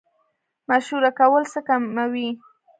[0.69, 2.29] مشوره کول څه کموي؟